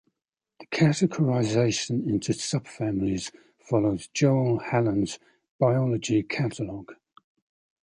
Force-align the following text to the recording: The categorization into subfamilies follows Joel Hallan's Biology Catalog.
The 0.59 0.65
categorization 0.65 2.09
into 2.09 2.31
subfamilies 2.33 3.31
follows 3.59 4.07
Joel 4.07 4.59
Hallan's 4.59 5.19
Biology 5.59 6.23
Catalog. 6.23 6.89